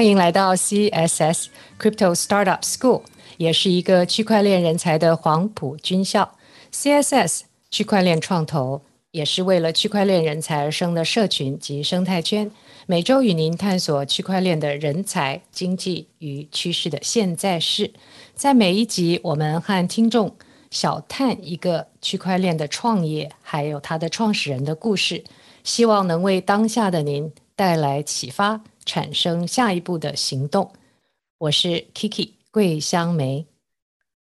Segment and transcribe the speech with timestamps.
[0.00, 1.48] 欢迎来到 CSS
[1.78, 3.02] Crypto Startup School，
[3.36, 6.38] 也是一个区块链人才的黄埔军校。
[6.72, 8.80] CSS 区块链创投
[9.10, 12.50] 也是为了区块链人才而生的社群及生态圈，
[12.86, 17.92] 每周与您探索区块链的人才、经济与趋势的现在式。
[18.34, 20.34] 在每一集，我们和听众
[20.70, 25.22] 小探一个区块链的创业，还有它的创始人的故事，
[25.62, 28.62] 希望能为当下的您带来启发。
[28.90, 30.72] 产生下一步的行动。
[31.38, 33.46] 我是 Kiki 桂香梅，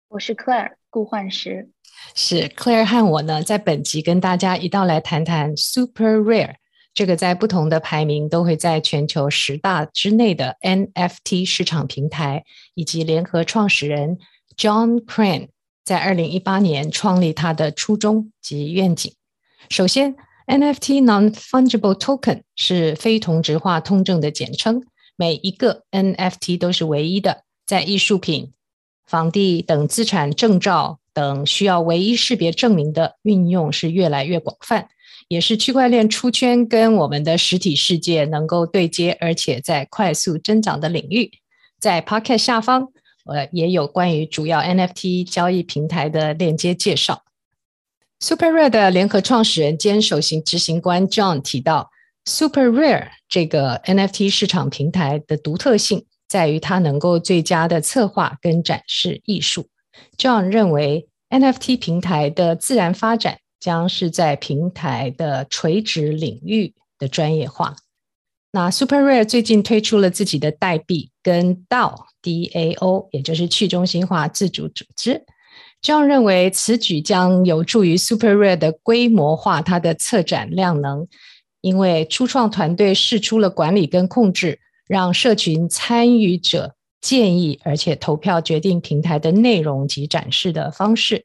[0.08, 1.70] 我是 Claire 顾焕石。
[2.16, 6.56] 是 Claire 和我呢，在本集跟大家一道来谈谈 Super Rare
[6.92, 12.42] 这个在不同的排名都会在全球十大之内的 NFT 市场平台，
[12.74, 14.18] 以及联合创始人
[14.56, 15.50] John Crane
[15.84, 19.14] 在二零一八年创立他的初衷及愿景。
[19.70, 20.16] 首先。
[20.46, 24.84] NFT non-fungible token 是非同质化通证的简称，
[25.16, 27.42] 每一个 NFT 都是唯一的。
[27.66, 28.52] 在艺术品、
[29.06, 34.88] 房地等资产证照等需要唯一识别证明的运用是越来越广泛，
[35.26, 41.32] 也是区块链出圈跟我们的实体世界能够对接，而且在快速增长的领域。
[41.80, 42.92] 在 Pocket 下方，
[43.24, 47.24] 呃，也有关于主要 NFT 交易平台的链接介绍。
[48.18, 51.90] Super Rare 的联合创始人兼首席执行官 John 提到
[52.24, 59.68] ，Super Rare 这个 NFT 市场平台的独特性在于它能够最佳的策划跟展示艺术。
[60.16, 67.76] John 认为，NFT 平台的自然发展将是在平台的垂直领域的专业化。
[68.52, 75.26] 那 Super Rare 最近推出了自己的代币跟 DAO，DAO 也就是去中心化自主组织。
[75.82, 81.06] John 认为，此举将有助于 Super Rare 的规模化它的策展量能，
[81.60, 84.58] 因为初创团队试出了管理跟控制，
[84.88, 91.24] 让社群参与者建议而且投票决定平台的内容及展示的方式。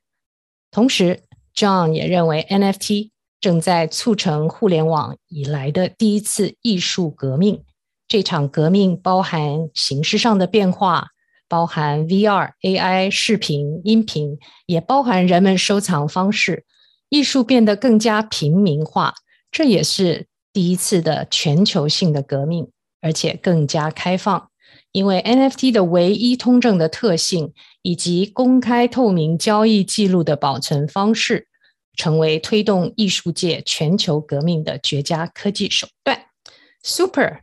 [0.69, 1.21] 同时
[1.55, 3.09] ，John 也认为 NFT
[3.39, 7.63] 正在促成互联网以来的第一次艺术革命。
[8.07, 11.07] 这场革命包含形式上的变化。
[11.51, 16.63] 包含 VR、AI 视频、音频，也包含人们收藏方式。
[17.09, 19.13] 艺术变得更加平民化，
[19.51, 24.49] 这也是第一次的全球性的革命，而且更加开放。
[24.93, 27.51] 因为 NFT 的唯一通证的特性，
[27.81, 31.49] 以及公开透明交易记录的保存方式，
[31.97, 36.27] 成为推动艺术界全球革命的绝佳科技手段。
[36.81, 37.39] Super，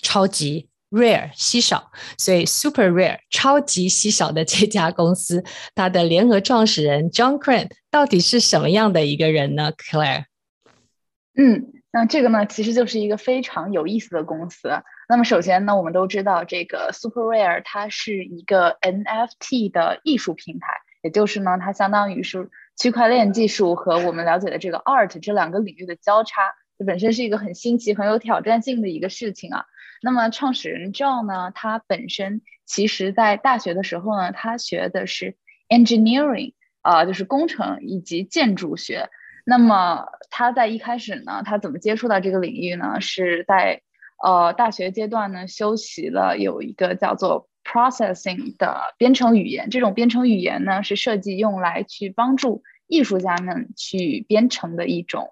[0.00, 0.69] 超级。
[0.90, 10.24] Rare 稀少，所以 Super Rare 超级稀少的这家公司，它的联合创始人 John Crane 到底是什么样的一个人呢？Claire，
[11.36, 14.82] 嗯，那这个呢，其实就是一个非常有意思的公司。
[15.08, 20.66] 那么首先呢，我们都知道这个 Super Rare 它是一个 NFT 的艺术平台，
[21.02, 26.42] 也就是呢，它相当于是区块链技术和我们了解的这个 Art 这两个领域的交叉，
[26.78, 29.64] 这本身是一个很新奇、很有挑战性的一个事情啊。
[30.02, 35.36] 那么创始人 John 呢，他本身其实在大学的时候呢，他学的是
[35.68, 39.10] engineering 啊、就是工程以及建筑学。
[39.44, 43.00] 那么他在一开始呢，他怎么接触到这个领域呢？
[43.00, 43.82] 是在
[44.22, 49.68] 呃大学阶段呢，修习了有一个叫做 processing 的编程语言。
[49.68, 55.30] 这种编程语言呢，是设计用来去帮助艺术家们去编程的一种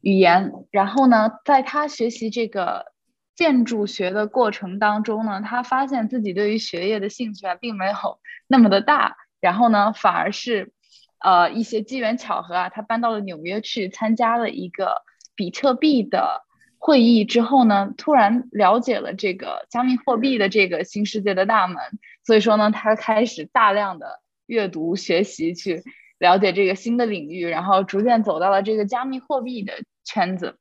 [0.00, 0.52] 语言。
[0.70, 2.92] 然后呢，在他学习这个。
[3.38, 7.92] 建筑学的过程当中呢，他发现自己对于学业的兴趣啊，并没有
[8.48, 10.72] 那么的大，然后呢，反而是，
[11.20, 15.02] 呃，一些机缘巧合啊，他搬到了纽约去参加了一个
[15.36, 16.42] 比特币的
[16.78, 21.76] 会议之后呢，突然了解了这个加密货币的这个新世界的大门，
[22.26, 25.84] 所以说呢，他开始大量的阅读学习，去
[26.18, 29.74] 了解这个新的领域，然后逐渐走到了这个加密货币的
[30.04, 30.58] 圈子。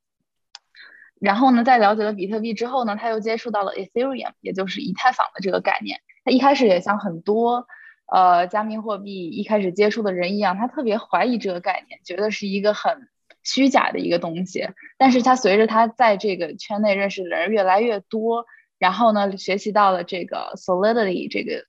[1.20, 6.00] 然后呢，在了解了比特币之后呢，他又接触到了 Ethereum，也就是以太坊的这个概念。
[6.24, 7.68] 他一开始也像很多
[8.06, 13.08] 呃加密货币一开始接触的人一样，他特别怀疑这个概念，觉得是一个很
[13.44, 14.68] 虚假的一个东西。
[14.98, 18.46] 但是他随着他在这个圈内认识的人越来越多，
[18.78, 21.66] 然后呢，学习到了这个 Solidity 这个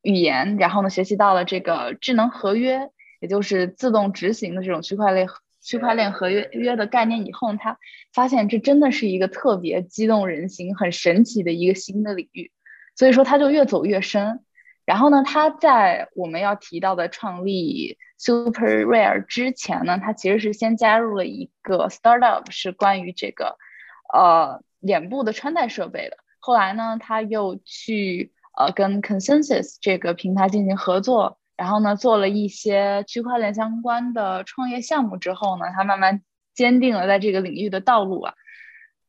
[0.00, 2.88] 语言，然后呢，学习到了这个智能合约，
[3.20, 5.28] 也就是自动执行的这种区块链。
[5.68, 7.78] 区块链合约约的概念以后，他
[8.14, 12.50] 发现这真的是一个特别激动人心、很神奇的一个新的领域，
[12.96, 14.40] 所以说他就越走越深。
[14.86, 23.58] 然后呢，他在我们要提到的创立 Super Rare 之前呢，他其实是先加入了一个 startup，是关于这个
[24.14, 26.16] 呃脸部的穿戴设备的。
[26.38, 36.22] 后来呢，他又去呃跟 Consensus 这个平台进行合作，然后呢做了一些区块链相关的创业项目之后呢，他慢慢
[36.54, 38.34] 坚定了在这个领域的道路啊。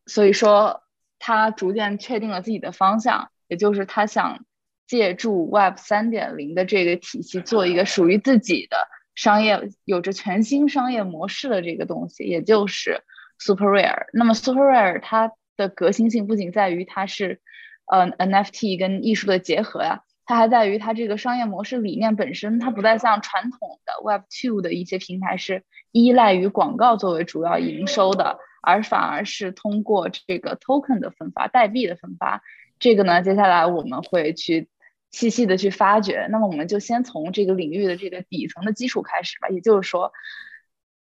[0.07, 0.81] 所以说，
[1.19, 4.43] 他逐渐确定了自己的方向，也就是他想
[4.87, 13.03] 借助 Web 三点零的这个体系，做一个属于自己的商业，有着全新商业模式的这个东西，也就是
[13.37, 14.07] Super Rare。
[14.13, 17.39] 那么 Super Rare 它的革新性不仅在于它是，
[17.85, 28.37] 呃，NFT 跟艺术的结合呀，它还在于它这个商业模式理念本身，它不再像传统的 Web Two 的一些平台是依赖于广告作为主要营收的。
[28.61, 32.43] 而反而是通过这个 token 的分发，代币的分发，
[32.77, 34.69] 这个呢，接下来我们会去
[35.09, 36.27] 细细的去发掘。
[36.29, 39.49] 那么我们就先从这个领域的这个底层的基础开始吧。
[39.49, 40.13] 也就是说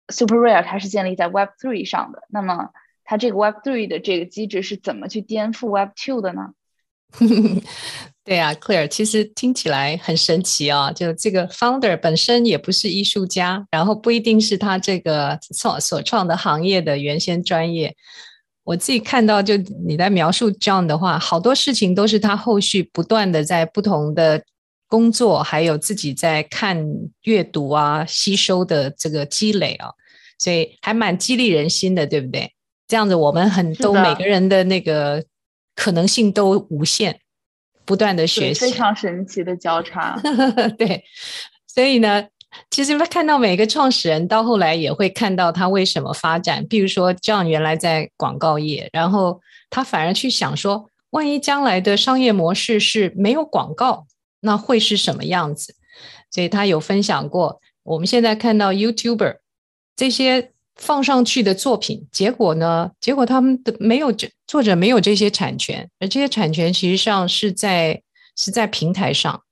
[0.07, 2.23] ，Super Rare 它是建立在 Web Three 上的。
[2.29, 2.71] 那么
[3.03, 6.55] 它这个 Web Three 的这个机制是怎么去颠覆 Web Two 的呢？
[8.23, 10.93] 对啊，Claire，其实听起来很神奇哦！
[10.95, 17.95] 就这个 founder 本身也不是艺术家，然后不一定是他这个创所创的行业的原先专业。
[18.63, 19.57] 我自己看到，就
[19.87, 24.43] 你在描述 John 的话，好多事情都是他后续不断的在不同的
[24.87, 26.85] 工作，还有自己在看、
[27.23, 29.89] 阅读啊、吸收的这个积累啊，
[30.37, 32.53] 所以还蛮激励人心的，对不对？
[32.87, 35.23] 这样子，我们很都每个人的那个。
[35.79, 37.21] 可能性都无限，
[37.85, 40.19] 不断的学习，非常神奇的交叉。
[40.77, 41.01] 对，
[41.65, 42.27] 所以呢，
[42.69, 46.67] 其实看到每个创始人到后来也会看到他为什么发展。
[46.67, 49.39] 比如说，John 原来在广告业，然后
[49.69, 54.05] 他反而去想说，万一将来的商业模式是没有广告，
[54.41, 55.75] 那会是什么样子？
[56.29, 59.37] 所以他有分享过，我们现在看到 YouTuber
[59.95, 60.51] 这些。
[60.79, 62.89] 放上去的作品，结果呢？
[62.99, 68.01] 结果他们的没有这作者没有这些产权，而这些产权其实上是在
[68.35, 69.43] 是在平台上。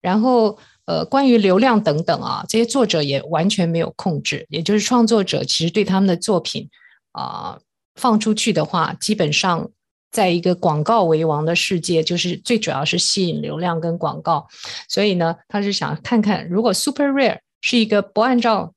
[0.00, 4.46] 然后呃，关于流量等等啊，这些作者也完全没有控制。
[4.48, 6.68] 也就是创作者其实对他们的作品
[7.12, 7.58] 啊、
[7.96, 9.68] 放出去的话，基本上
[10.10, 14.46] 在一个广告为王的世界，就是最主要是吸引流量跟广告。
[14.88, 18.72] 所以呢，他是想看看如果 Super Rare 是一个不按照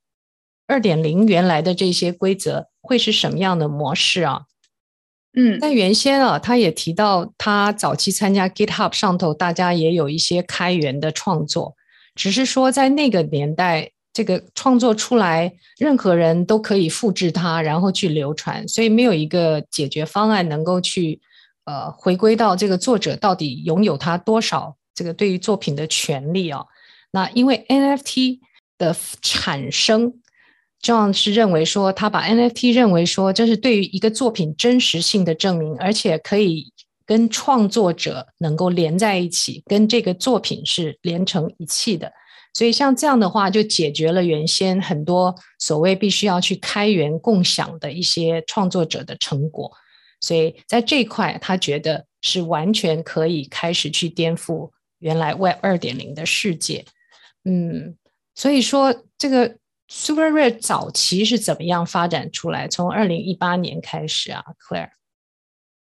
[0.67, 4.43] 二点零原来的这些规则会是什么样的模式啊？
[5.35, 11.75] 嗯，那原先啊，他也提到他早期参加 GitHub 上头，大家也有一些开源的创作，
[12.13, 21.19] 只是说在那个年代，这个创作出来，任何人都可以复制它，然后去流传，所以没有一个解决方案能够去
[21.65, 26.63] 呃回归到这个作者到底拥有他多少这个对于作品的权利啊。
[27.11, 28.39] 那因为 NFT
[28.77, 30.13] 的产生。
[30.83, 36.73] John 是认为说，他把 NFT 认为说，这是对于一个作品真实性的证明，而且可以
[37.05, 42.11] 跟创作者能够连在一起，跟这个作品是连成一气的。
[42.53, 49.71] 所以像这样的话，就解决了原先很多所谓必须要去开源共享的一些创作者的成果。
[50.19, 54.69] 所以在这一块，他觉得是完全可以开始去颠覆
[54.99, 56.83] 原来 Web 二点零的世界。
[57.45, 57.95] 嗯，
[58.35, 59.55] 所以说这个。
[59.95, 62.67] Super Rare 早期是怎么样发展出来？
[62.67, 64.89] 从二零一八年开始啊，Claire。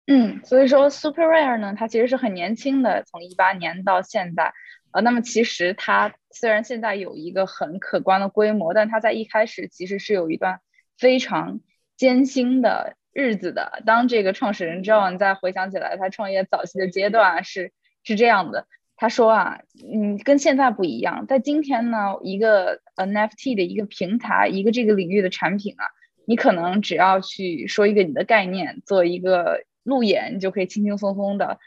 [0.08, 4.52] 嗯，所以说 Super Rare 呢，它其实是很年轻的，从一八年到现在。
[4.90, 10.60] 呃，那么其实它虽然现在有一个很可观的规模，但它在一开始其实是有一段
[10.98, 11.60] 非常
[11.96, 13.80] 艰辛的日子的。
[13.86, 17.72] 当这个创始人 John 再回想起来，他创业早期的阶段是
[18.02, 18.66] 是这样的。
[19.04, 19.60] 他说啊，
[19.92, 21.26] 嗯，跟现在不一样。
[21.26, 25.84] 在今天呢，一个 NFT 的一个平台，一个这个领域的产品啊，
[26.26, 31.58] 你可能只要去说一个你的概念，做一个路演，你就可以轻轻松松的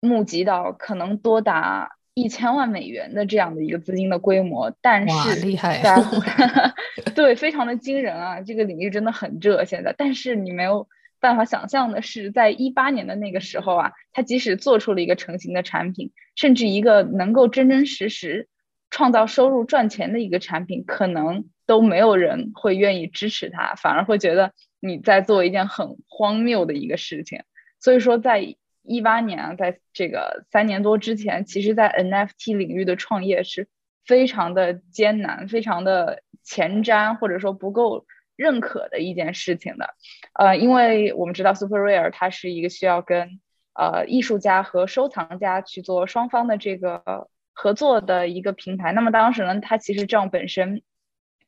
[0.00, 4.70] 募集到可能多达一千万美元的这样的一个资金的规模。
[4.82, 5.80] 但是，厉害
[7.16, 8.42] 对，非常的惊人啊！
[8.42, 10.86] 这个领域真的很热现在，但是你没有。
[11.20, 18.48] 办法想象的是，在一八年的那个时候啊，他即使做出了一个成型的产品，甚至一个能够真真实实
[18.88, 27.42] 创造收入赚钱的一个产品，可能都没有人会愿意支持他，反而会觉得你在做一件很荒谬的一个事情。
[27.78, 33.68] 所以说，在一八年啊，在这个三年多之前，其实，在 NFT 领域的创业是
[34.06, 38.06] 非常的艰难，非常的前瞻，或者说不够。
[38.40, 39.94] 认可的一件事情的，
[40.32, 43.38] 呃，因为我们知道 Super Rare 它是一个需要跟
[43.74, 48.92] 呃艺术家和收藏家去做双方的这个合作的一个平台。
[48.92, 50.80] 那么当时呢，他其实这样本身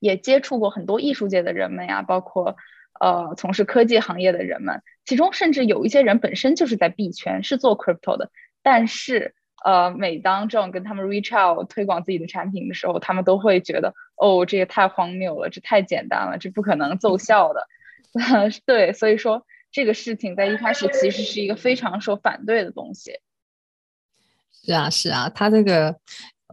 [0.00, 2.56] 也接触过很多艺术界的人们呀，包括
[3.00, 8.30] 呃从事科技行业的人们，其中甚至有一些人本身就是在币圈是做 crypto 的，
[8.62, 9.34] 但是
[9.64, 17.66] 呃每当这种跟他们 reach out 推广自己的产品的时候，他们都会觉得哦这也太荒谬了，这太简单了，这不可能奏效的。
[18.64, 23.12] 对，所以说这个事情在一开始其实是一个非常受反对的东西。
[24.64, 25.96] 是啊，是啊，他这个，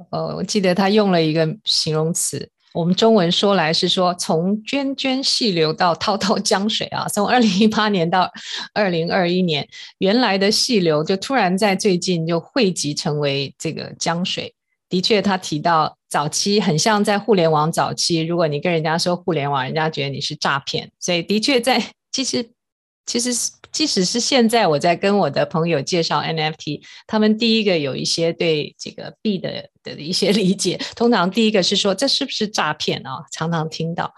[0.10, 8.32] 呃，我记得他用了一个形容词，我们中文说来是说从涓涓细流到滔滔江水啊，从二零一八年到
[8.74, 9.68] 二零二一年，
[10.00, 14.56] 原来的细流就突然在最近就汇集成为这个江水。
[14.90, 21.82] 的确，他提到早期很像在互联网早期，如果你跟人家说互联网，人家觉得你是诈骗，所以的确在
[22.12, 22.50] 其实
[23.06, 23.52] 其实。
[23.72, 33.12] 即使是现在，我在跟我的朋友介绍 NFT，他们第一个有一些对这个币的的一些理解，通常第一个是说这是不是诈骗啊？
[33.32, 34.12] 常常听到。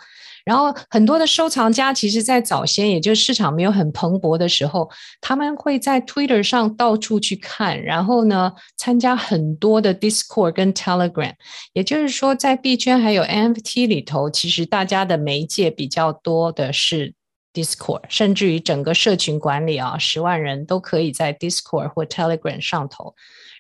[0.46, 11.34] 然后很多的收藏家，其实在早先，也就是市场没有很蓬勃的时候，他们会在 Twitter 上到处去看，然后呢，参加很多的 Discord 跟 Telegram。
[11.74, 17.14] 也就是说，在币圈还有 NFT 里头，其实大家的媒介比较多的是。
[17.54, 23.14] Discord，甚至于整个社群管理啊，十万人都可以在 Discord 或 Telegram 上头。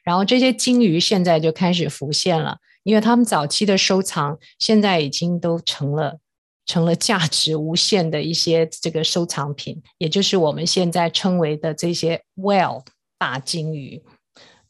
[0.05, 6.19] 然后这些鲸鱼现在就开始浮现了，因为他们早期的收藏现在已经都成了
[6.71, 12.85] 成了价值无限的一些这个收藏品，也就是我们现在称为的这些 Whale
[13.19, 14.01] 大鲸鱼。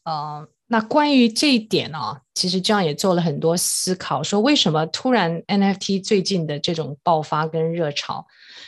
[0.02, 8.26] 呃，那关于这一点呢、其实这样也做了很多思考，说为什么突然 NFT 最近的这种爆发跟热潮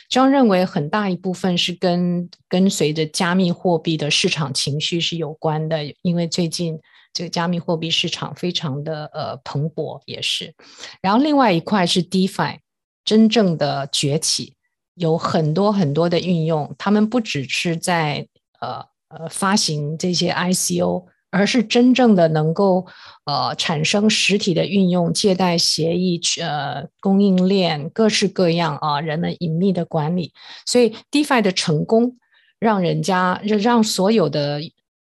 [0.09, 6.79] ？John 认为很大一部分是跟跟随着加密货币的市场情绪是有关的，因为最近
[7.11, 10.53] 这个加密货币市场非常的呃蓬勃，也是。
[11.01, 12.59] 然后另外一块是 DeFi
[13.05, 14.55] 真正的崛起，
[14.95, 18.27] 有很多很多的运用，他们不只是在
[18.59, 21.05] 呃呃发行这些 ICO。
[21.31, 22.85] 而是真正的能够
[23.25, 30.31] 呃产生实体的运用、借贷协议、呃供应链各式各样啊，人们隐秘的管理。
[30.65, 32.15] 所以 DeFi 的成功，
[32.57, 34.61] 让人家让所有的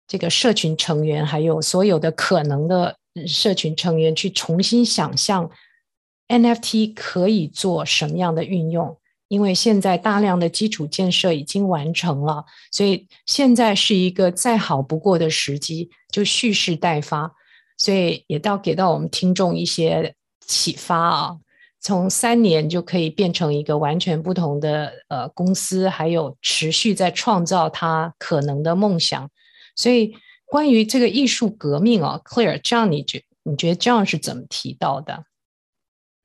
[0.06, 5.50] 这个社群成员，还有所有的可能的社群成员，去重新想象
[6.28, 8.98] NFT 可以做什么样的运用。
[9.28, 17.30] 因为现在大量的基础建设已经完成了，所以现在是一个再好不过的时机，就蓄势待发。
[17.76, 20.14] 所以也到给到我们听众一些
[20.46, 21.36] 启发啊，
[21.78, 29.30] 从三年就可以变成一个完全不同的呃公司，还有持续在创造它可能的梦想。
[29.76, 30.14] 所以
[30.46, 35.24] 关于这个艺术革命啊，Clear，这样你觉你觉得这样是怎么提到的？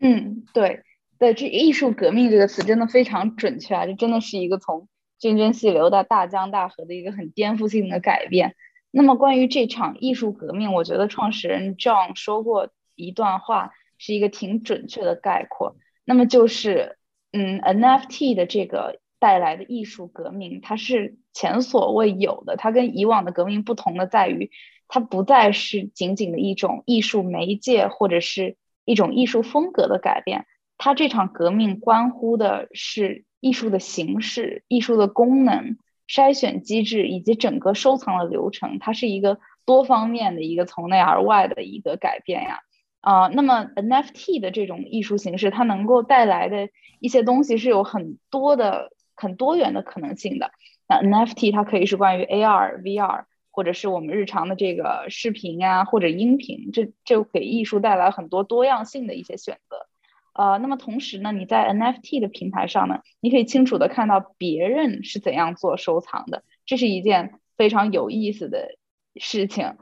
[0.03, 0.83] 嗯，对。
[1.19, 3.86] 对，这艺术革命这个词真的非常准确啊！
[3.86, 4.89] 这真的是一个从
[5.22, 8.55] 涓涓细流到大江大河的一个很颠覆性的改变。
[8.91, 15.77] 那么关于这场艺术革命，我觉得创始人 John 说过一段话，是一个挺准确的概括。
[16.03, 16.98] 那么就是，
[17.31, 22.57] 嗯，NFT 的这个带来的艺术革命，它是前所未有的。
[22.57, 24.51] 它跟以往的革命不同的在于，
[24.89, 30.46] 它不再是仅仅的一种艺术媒介或者是一种艺术风格的改变。
[30.78, 38.80] 它这场革命关乎的是艺术的形式、艺术的功能、筛选机制以及整个收藏的流程。
[38.80, 42.60] 它是一个多方面的一个从内而外的一个改变呀。
[43.02, 50.52] 啊、呃，那么 NFT 的这种艺术形式，它能够带来的一些东西是有很多的、很多元的可能性的。
[50.88, 59.88] 那 NFT 它可以是关于 AR、VR，或者是我们日常的这个视频啊，或者音频，这就给艺术带来很多多样性的一些选择。
[60.33, 68.75] 呃，那么同时呢，你在 NFT 的平台上呢，你可以清楚的看到别人是怎样做收藏的，这是一件非常有意思的
[69.17, 69.75] 事情。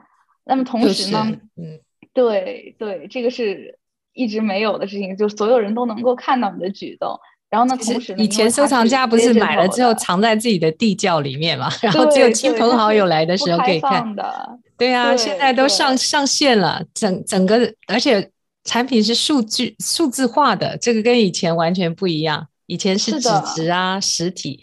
[0.44, 1.80] 那么同时呢，嗯，
[2.12, 3.78] 对对，这个是
[4.12, 7.18] 一直没有的事情，就是所有人都能够看到你的举动。
[7.52, 14.16] 然后呢，同时呢，以前收藏家不是买了之后藏在自己的地窖里面嘛，然后只有亲朋好友来的时候可以看。
[14.16, 18.28] 的，对啊，现在都上上线了，整整个而且。
[18.64, 22.46] 产品是数据数字化的，这个跟以前完全不一样。
[22.66, 24.62] 以前是纸质啊，实体。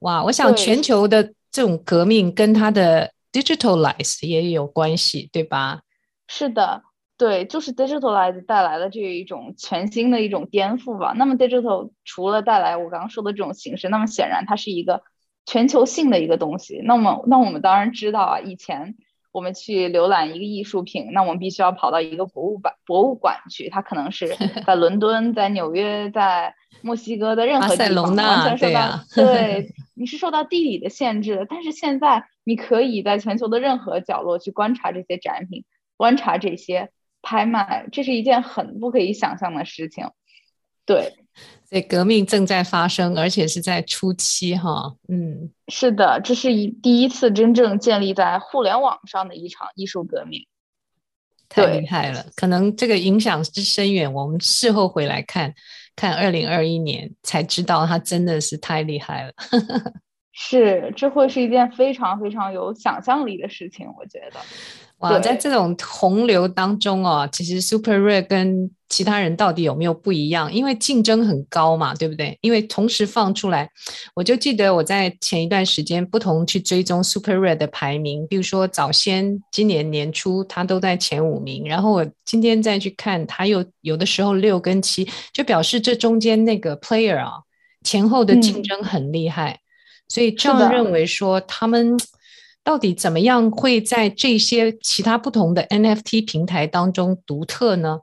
[0.00, 5.80] 哇，我想全球的这种革命跟它的 digitalize 也有关系，对吧？
[6.28, 6.82] 是的，
[7.20, 11.12] 对，就是 digitalize 带来的这一种全新的一种颠覆吧。
[11.14, 15.02] 那么 digital 除了带来我刚刚说的这种形式，那么显然它是一个
[15.44, 16.80] 全球性的一个东西。
[16.82, 18.96] 那么，那我们当然知道啊，以前。
[19.32, 24.34] 我们去浏览一个艺术品，那我们必须要跑到一个博物馆博物馆去，它可能是
[24.66, 31.46] 在伦敦、在纽约、在墨西哥的任何地方，完全受到，啊、对， 你是受到地理的限制的。
[31.48, 35.64] 但是现在你可以在全球的任何角落去观察这些展品，
[35.96, 36.90] 观察这些
[37.22, 40.06] 拍卖，这是一件很不可以想象的事情。
[40.86, 41.12] 对，
[41.68, 44.96] 所以革命正在发生，而且是在初期哈。
[45.08, 50.48] 嗯，是的，这是一第一次真正建立在互联网上的一场艺术革命，
[51.48, 52.26] 太厉害了。
[52.34, 55.54] 可能这个影响之深远，我们事后回来看
[55.94, 59.32] 看二零二一年，才知道它真的是太厉害了。
[60.32, 64.40] 是，这会是一件非常非常有想象力的事情，我觉得。
[65.00, 70.52] 哇，在这种洪流当中哦，其实 Super Rare 跟其他人到底有没有不一样？
[70.52, 72.36] 因为竞争很高嘛，对不对？
[72.42, 73.70] 因为同时放出来，
[74.14, 87.32] 我就记得我在前一段时间不同去追踪 Super Rare 的排名，比如说早先今年年初它都在前五名，然后我今天再去看，它又有的时候六跟七，就表示这中间那个 player 啊
[87.84, 89.60] 前后的竞争很厉害，嗯、
[90.08, 91.96] 所以这样认为说他们。
[92.62, 98.00] 到底怎么样会在这些其他不同的 NFT 平台当中独特呢？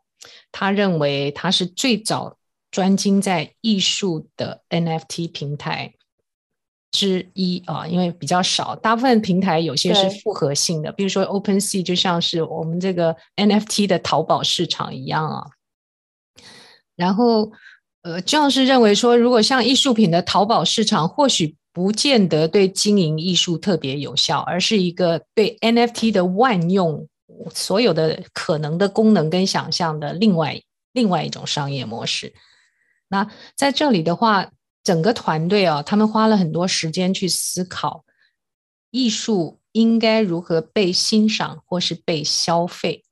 [0.51, 2.37] 他认为他是最早
[2.71, 5.93] 专精在艺术的 NFT 平台
[6.91, 15.45] 之一啊，因为比较少，大部分平台有些是复合性的，比如说 OpenSea 就像是我们这个 NFT 的淘宝市场一样啊。
[16.95, 17.51] 然后，
[18.01, 21.55] 呃，这样是认为说，如果像艺术品的淘宝市场，或许。
[21.77, 27.07] 不见得对经营艺术特别有效，而是一个对 NFT 的万用，
[27.53, 30.59] 所有的可能的功能跟想象的另外
[30.91, 32.33] 另外一种商业模式。
[33.09, 34.49] 那在这里的话，
[34.83, 38.03] 整个团队啊，他们花了很多时间去思考，
[38.89, 43.03] 艺术应该如何被欣赏或是被消费。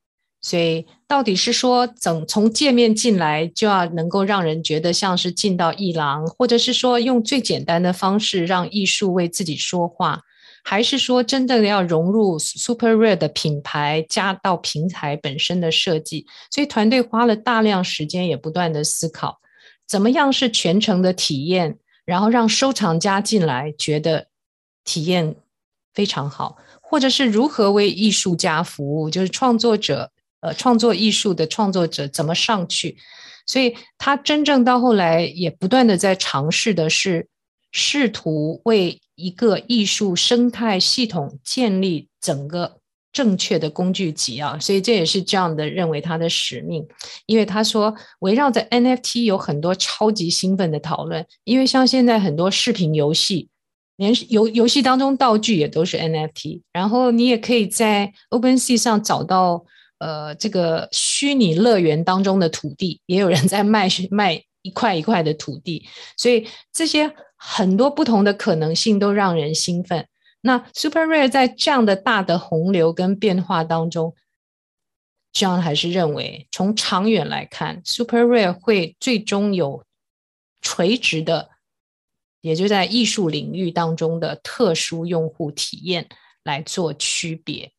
[0.48, 10.22] 所以，到底是说，整从界面进来就要能够让人觉得像是进到艺廊，或者是说用最简单的方式让艺术为自己说话，
[10.64, 16.28] 还是说真的要融入 Super Rare 的品牌，加到平台本身的设计？
[16.52, 19.40] 所以团队花了大量时间，也不断的思考，
[19.88, 24.28] 怎么样是全程的体验，然后让收藏家进来觉得
[24.84, 25.38] 体验
[25.96, 30.12] 非常好，或者是如何为艺术家服务，就是创作者。
[30.46, 32.96] 呃，创作艺术的创作者怎么上去？
[33.48, 37.28] 所以他真正到后来也不断的在尝试的是，
[37.72, 42.78] 试图为一个艺术生态系统建立整个
[43.12, 44.60] 正确的工具集啊。
[44.60, 46.86] 所以这也是这样的认为他的使命，
[47.26, 53.50] 因为他说围绕着 NFT 有很多超级兴奋的讨论，因为像现在很多视频游戏，
[53.98, 59.66] 连游游戏当中道具也都是 NFT，然后你也可以在 OpenSea 上找到。
[60.00, 70.08] 呃，这个虚拟乐园当中的土地，也有人在卖 卖一块一块的土地，所以这些很多不同的可能性都让人兴奋。
[70.42, 74.16] 那 Super Rare 在这样的大的洪流跟变化当中
[75.34, 79.84] ，John 还是认为，从长远来看，Super Rare 会最终有
[80.62, 81.50] 垂直的，
[82.42, 86.10] 也就在艺术领域当中的特殊用户体验
[86.44, 87.72] 来做区别。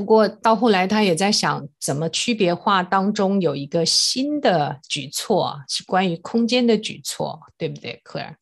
[0.00, 8.36] 不过到后来，他也在想怎么区别化当中有一个新的举措，是关于空间的举措，对不对？Clear？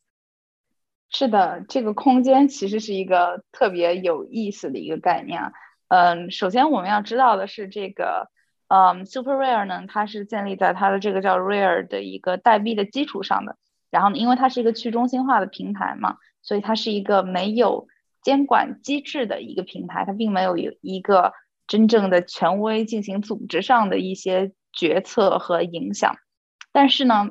[1.09, 5.51] 是的，这个空间其实是一个特别有意思的一个概念。
[5.89, 8.29] 嗯，首先我们要知道的是，这个
[8.69, 13.57] 嗯，Super Rare 呢，它是建立在它的这个叫 Rare 的一个代币的基础上的。
[13.89, 17.89] 然后呢，因为它是一个去中心化的平台嘛，所以它是一个没有
[18.23, 21.33] 监管机制的一个平台，它并没有有一个。
[21.69, 26.15] 真正的权威进行组织上的一些决策和影响，
[26.71, 27.29] 但是呢，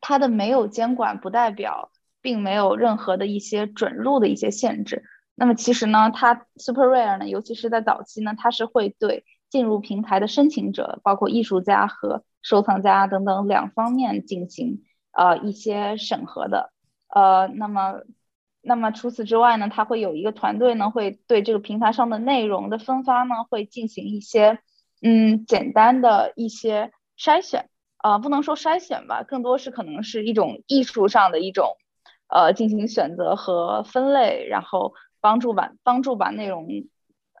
[0.00, 1.90] 它的没有监管不代表
[2.22, 5.02] 并没有任何的一些准入的一些限制。
[5.34, 16.72] 那么其实呢，它 Super Rare 呢，尤其是在早期呢，它是会对进入平台的申请者，包括艺术家和收藏家等等两方面进行呃一些审核的。
[17.08, 18.02] 呃，那么。
[18.68, 24.58] 那么除此之外呢，他会有一个团队呢，会对这个平台上的内容的分发呢，会进行一些
[25.00, 27.68] 嗯简单的一些筛选、
[28.02, 31.76] 呃，不能说筛选吧，更多是可能是一种艺术上的一种
[32.28, 36.66] 呃进行选择和分类，然后帮助把帮助把内容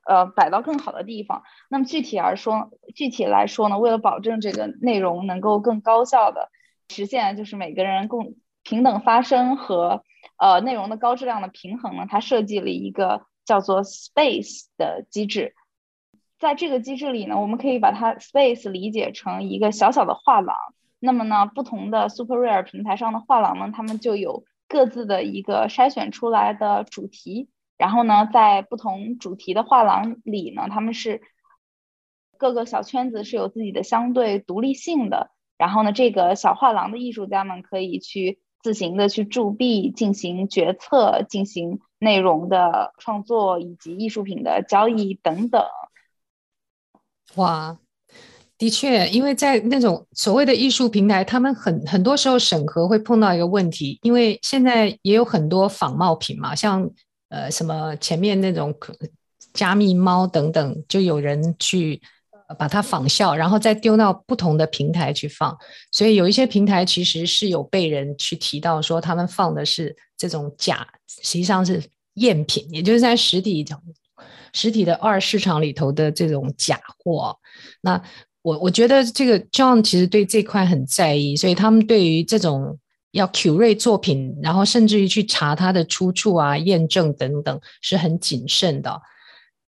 [0.06, 1.42] 呃摆到更好的地方。
[1.68, 6.50] 那么具体而说，具体来说呢，为了保证这个内容能够更高效的
[6.88, 10.04] 实现，就是每个人共平等发声和。
[10.38, 15.54] 呃，内容的高质量的平衡呢，它设计了一个叫做 Space 的机制。
[16.38, 20.56] 在这个机制里呢，我们可以把它 Space 理解成一个小小的画廊。
[20.98, 27.48] 那么呢，不同的 Super Rare 平台上的画廊呢，他们就有各自的一个筛选出来的主题。
[27.78, 31.22] 然后呢，在不同主题的画廊里呢，他们是
[32.38, 35.30] 各个小圈子是有自己的相对独立性的。
[35.56, 45.62] 然后呢，这个小画廊的艺术家们可以去自行的去铸币、进行决策、进行内容的创作以及艺术品的交易等等。
[47.36, 47.78] 哇，
[48.58, 56.90] 的确，因为在那种所谓的艺术平台，他们很很多时候审核会碰到一个问题，因为现在也有很多仿冒品嘛，像
[57.28, 58.74] 呃什么前面那种
[59.52, 62.02] 加密猫等等，就有人去
[62.58, 65.56] 把它仿效，然后再丢到不同的平台去放，
[65.90, 70.86] 所以有一些平台其实是有被人去提到说他们放的是这种假，
[71.22, 71.82] 实际上是
[72.14, 73.66] 赝品，也就是在实体
[74.52, 77.36] 实体的二市场里头的这种假货，
[77.80, 78.00] 那
[78.42, 82.78] 我我觉得这个 John 其实对这块很在意，所以他们对于这种
[83.10, 89.02] 要 curate 作品，然后甚至于去查它的出处啊、验证等等，是很谨慎的。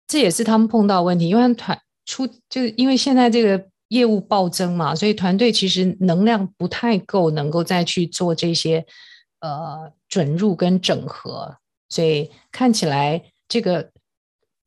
[0.06, 8.86] 这也是他们碰到问题，因为团出就是因为现在这个业务暴增嘛，所以团队其实能量不太够，能够再去做这些
[9.40, 11.58] 呃准入跟整合，
[11.90, 13.90] 所以看起来这个。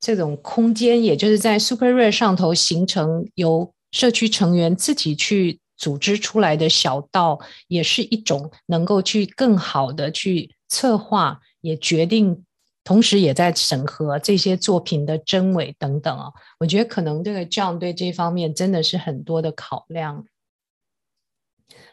[0.02, 12.42] 这种空间，也就是在 Super Rare 上头形成由社区成员自己去组织出来的小道，也是一种能够去更好的去策划，也决定，
[12.90, 16.26] 同时也在审核这些作品的真伪等等啊。
[16.58, 20.24] 我觉得可能这个 John 对这方面真的是很多的考量。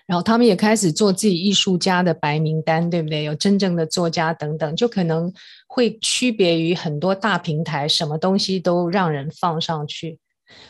[0.07, 3.23] 然后他们也开始做自己艺术家的白名单，对不对？
[3.23, 5.31] 有真正的作家等等，就可能
[5.67, 10.17] 会区别于很多大平台，什么东西都让人放上去。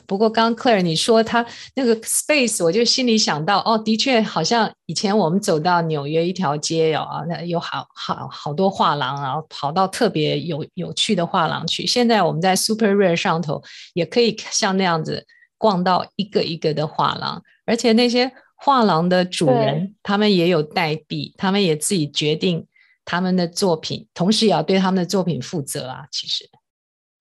[0.05, 11.85] 不过刚 Claire 你说他那个 Space，我就心里想到，哦，的确好像以前我们走到纽约一条街哦，啊，那有好好好多画廊，然后跑到特别有有趣的画廊去。
[11.85, 13.61] 现在我们在 Super Rare 上头
[13.93, 15.25] 也可以像那样子
[15.57, 18.31] 逛到一个一个的画廊，而且那些。
[18.59, 22.65] 画廊的主人，他们也有代币，他们也自己决定
[23.05, 26.07] 他们的作品，同时也要对他们的作品负责啊。
[26.09, 26.49] 其实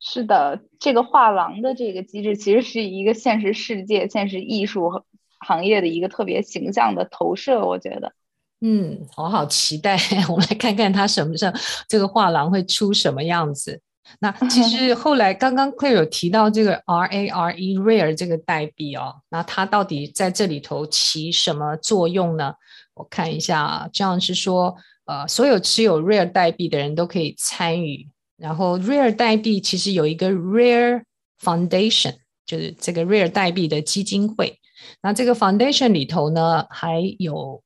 [0.09, 5.03] 是的，这个画廊的这个机制，其实是一个现实世界、现实艺术
[5.41, 7.67] 行业的一个特别形象的投射。
[7.67, 8.13] 我觉得，
[8.61, 9.99] 嗯，我好期待，
[10.31, 11.53] 我们来看看他什么时候
[11.89, 13.81] 这个画廊会出什么样子。
[14.21, 22.55] 那其实后来刚刚 Clare 有提到这个 R A R E Rare 这个代币哦，那它到底在这里头起什么作用呢？
[22.95, 28.09] 我看一下，啊这样是说，呃，所有持有 Rare 代币的人都可以参与。
[28.37, 31.03] 然后 Rare 代币其实有一个 Rare
[31.41, 34.61] Foundation，就是这个 Rare 代币的基金会。
[35.01, 37.63] 那这个 Foundation 里头呢，还有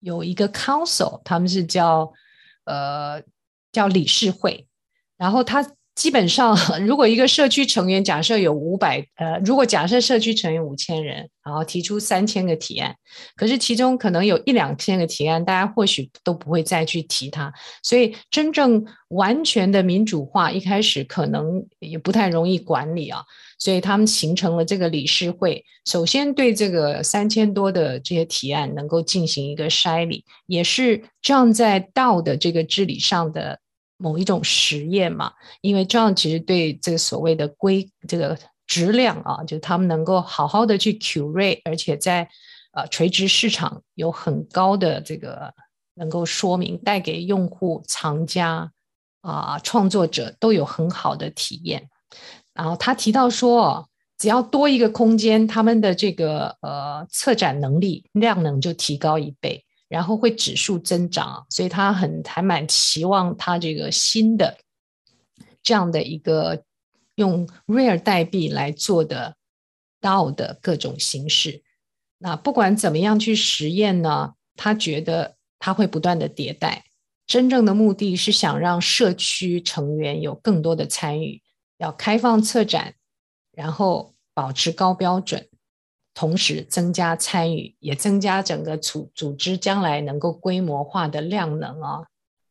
[0.00, 2.12] 有一个 Council，他们是叫
[2.64, 3.22] 呃
[3.70, 4.66] 叫理事会。
[5.16, 5.62] 然后他
[5.94, 12.94] 基本上， 如果一个社区成员假设有五百，呃，如果假设社区成员五千人，然后提出三千个提案，
[13.36, 17.52] 可是其中可能有一两千个提案，大家或许都不会再去提它。
[17.82, 23.22] 所以真正完全的民主化，一开始可能也不太容易管理啊。
[23.58, 33.58] 所以他们形成了这个理事会，首先对这个三千多的这些提案能够进行一个筛理，也是这样在道的这个治理上的。
[34.00, 38.36] 某一种实验嘛，因为这样其实对这个所谓的规这个
[38.66, 42.26] 质量啊，就是他们能够好好的去 curate，而且在
[42.72, 45.52] 呃垂直市场有很高的这个
[45.94, 48.72] 能够说明，带给用户、藏家
[49.20, 51.88] 啊、创作者都有很好的体验。
[52.54, 59.64] 然后他提到说，只要多一个空间，他们的这个呃策展能力量能就提高一倍。
[59.90, 64.56] 然后会指数增长，所以他很还蛮期望他这个新的
[65.64, 66.62] 这样的一个
[67.16, 69.34] 用 Rare 代币来做的
[70.00, 71.64] DAO 的各种形式。
[72.18, 76.84] 那不管怎么样去实验呢，他觉得他会不断的迭代。
[77.26, 81.42] 真正的目的是想让社区成员有更多的参与，
[81.78, 82.94] 要开放策展，
[83.52, 85.48] 然后保持高标准。
[86.14, 92.04] 同时增加参与，也增加整个组组织将来能够规模化的量能啊。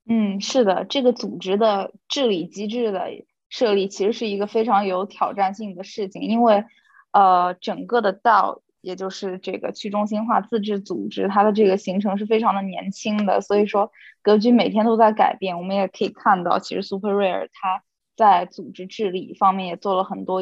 [0.08, 3.10] 嗯，是的，这个组织的治理机制的
[3.50, 6.63] 设立其实是一个非常有挑战性的事情，因为
[7.12, 13.91] 呃，整个的 DAO，也就是这个去中心化自治组织，它的这个形成是非常的年轻的，所以说
[14.22, 15.58] 格局每天都在改变。
[15.58, 17.84] 我们也可以看到，其实 Super Rare 它
[18.15, 20.41] 在组织治理方面也做了很多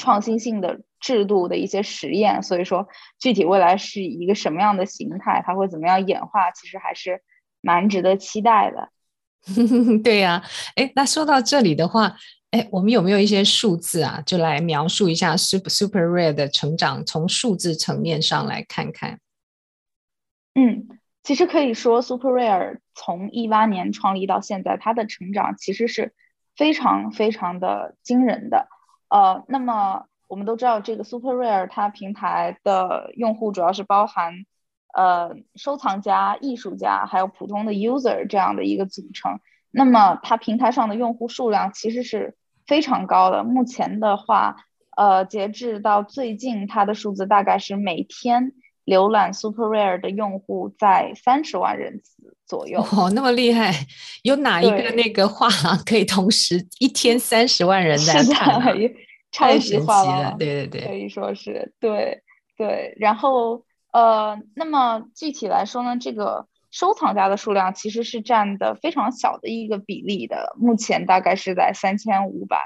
[0.00, 2.42] 创新性的制度的一些实验。
[2.42, 7.22] 所以说，具体未来是一个什么样的形态，它会怎么样演化，其实还是
[7.60, 8.88] 蛮值得期待的。
[10.02, 10.44] 对呀、啊，
[10.76, 12.16] 哎，那说到这里的话，
[12.50, 14.20] 哎，我们有没有一些数字啊？
[14.26, 19.20] 就来描述一下 Super Super Rare 的成长，从数字层面上来看看。
[20.54, 20.88] 嗯，
[21.22, 26.12] 其实可以说，Super Rare 从一八年创立到现在，它的成长其实是
[26.56, 28.68] 非常非常的惊人的。
[29.10, 34.32] 呃，那么我们都知道，这个 Super Rare 它平台的用户主要是包含
[34.94, 39.40] 呃收藏家、艺术家，还有普通的 user 这样的一个组成。
[39.70, 43.44] 那么它平台上的用户数量其实是非常高的。
[43.44, 44.56] 目前的话，
[44.96, 48.52] 呃，截至到最近，它的数字大概是每天。
[48.90, 53.72] 浏览 Super Rare 的用户在三十万人次左右哦，那么厉害！
[54.24, 58.66] 有哪一个那个画廊可以同时一天三十万人在看，啊？
[59.30, 62.20] 超级画廊，对对对，可以说是对
[62.56, 62.96] 对。
[62.98, 72.58] 然后呃，那么具体来说呢，这个收藏家的数量其实是占的非常小的一个比例的，目前大概是在三千五百，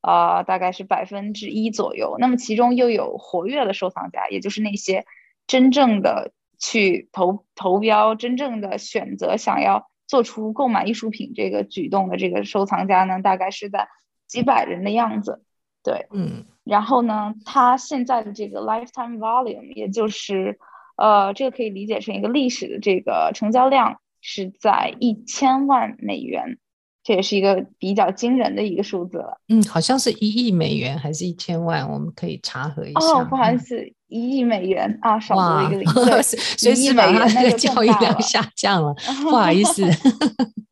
[0.00, 2.14] 呃，大概是百分之一左右。
[2.20, 5.04] 那么其中又有活跃的收藏家，也就是那些。
[5.52, 13.88] 真正的去投投标，真正的选择想要做出购买艺术品这个举动的这个收藏家呢，大概是在
[14.26, 15.44] 几百人的样子。
[15.84, 20.58] 对，嗯，然后呢，他现在的这个 lifetime volume，也就是
[20.96, 26.56] 呃，这个可以理解成一个历史的这个成交量是在一千万美元。
[27.04, 29.40] 这也是一个比较惊人的一个数字了。
[29.48, 31.90] 嗯，好像是一亿美元还是一千万？
[31.90, 33.00] 我们可以查核一下。
[33.00, 36.22] 哦， 不好意思，嗯、一亿美元啊，少了一个零。
[36.22, 39.84] 随时把它那个交易量下降了，不好意思。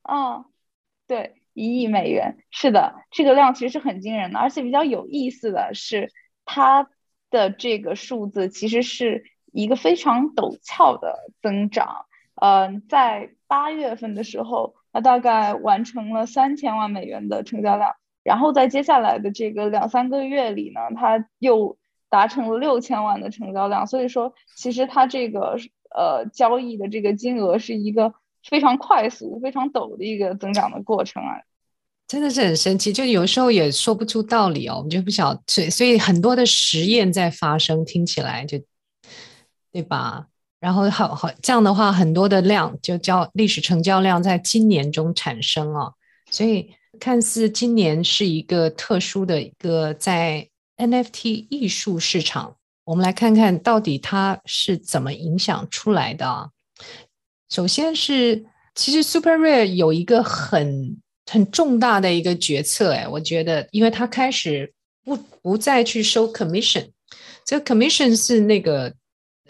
[0.04, 0.44] 哦，
[1.08, 6.12] 对，一亿美元，是的，这个量其实是很惊人的，而且比较有意思的是，
[6.44, 6.88] 它
[7.30, 12.06] 的这个数字其实是一个非常陡峭的增长。
[12.36, 14.76] 嗯、呃，在八月份的时候。
[14.92, 21.76] 那大概完成了三千万美元的成交量，然后在接下来的这个两三个月里呢，它又
[22.08, 23.86] 达成了六千万的成交量。
[23.86, 25.56] 所以说，其实它这个
[25.94, 31.40] 呃交易的这个金额是一个非常快速、非常陡的一个增长的过程啊，
[32.08, 32.92] 真的是很神奇。
[32.92, 38.58] 就有时候也说不出道理哦，我们就不晓，所以所以很多的实验在发生，听起来就
[39.72, 40.26] 对吧？
[40.60, 45.90] 然后好好这样的话，很多的量就叫历史成交量在今年中产生啊，
[46.30, 46.70] 所以
[47.00, 50.46] 看似今年是一个特殊的一个在
[50.76, 56.50] NFT 艺术市场，我们来看看到底它是怎么影响出来的啊。
[57.48, 58.44] 首先是
[58.74, 64.74] 其实 Super Rare 有一个很很重大的一个决策，哎，我觉得，因为它开始
[65.06, 66.90] 不不再去收 commission，
[67.46, 68.94] 这个 commission 是那个。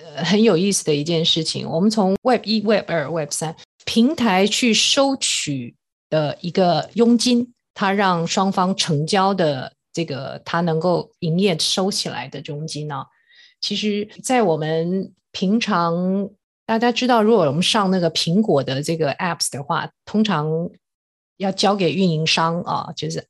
[0.03, 5.75] 呃，很有意思的一件事情，我们从 Web 一、Web 二、Web 三平台去收取
[6.09, 13.05] 的一个佣金，它让双方成交的这个它能够营业收起来的佣金呢，
[13.61, 16.31] 其实，在我们平常
[16.67, 20.71] 大家知道，如果我们上那个苹果的这个 Apps 的话，通常
[21.37, 23.30] 要交给运营商啊，就是。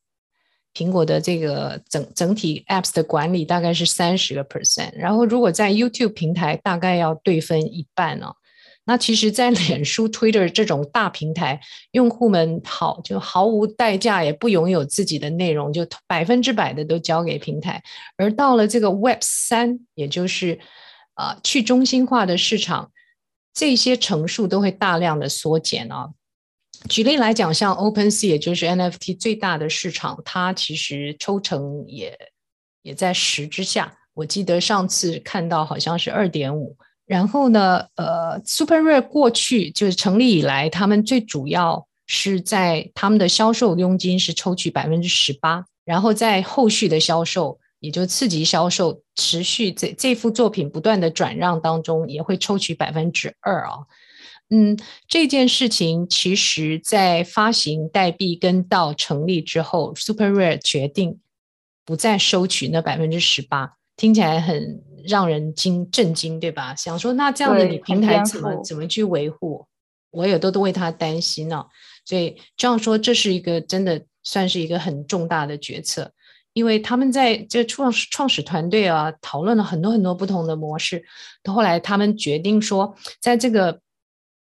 [0.75, 8.35] 苹果的这个整整体 apps 的管理大概是三十个 percent，然后如果在 YouTube 平台大概要对分一半哦。
[8.85, 11.61] 那其实，在脸书、Twitter 这种大平台，
[11.93, 17.81] 用户们好就毫无代价，也不拥有自己的内容，就百分之百的都交给平台。
[18.17, 20.59] 而到了这个 Web 三，也就是
[21.15, 22.91] 啊、呃、去中心化的市场，
[23.55, 26.11] 这些乘数都会大量的缩减啊。
[26.89, 32.17] 举例来讲，像 OpenSea，也就是 NFT 最大的市场，它其实抽成也
[32.83, 33.97] 也在十之下。
[34.15, 36.77] 我记得上次看到好像是二点五。
[37.07, 53.79] 然后呢，呃，Super Rare 过去就是成立以来，他们最主要是在他们的销售佣金是抽取百分之十八，然后在后续的销售，也就次级销售持续这这幅作品不断的转让当中，也会抽取百分之二啊。
[54.53, 61.21] 嗯，这件事情其实，在发行代币跟到成立之后，Super Rare 决定
[61.85, 66.75] 不再收取那百分之十八，听起来很让人惊震惊，对吧？
[66.75, 69.65] 想说，那这样的你平台怎么怎么去维护？
[70.11, 71.67] 我也都都为他担心呢、啊。
[72.05, 76.11] 所以这样说，这是一个真的算是一个很重大的决策，
[76.55, 81.05] 因为他们在这创始创始团队啊，讨论了很多很多不同的模式，
[81.45, 83.81] 后来他们决定说，在这个。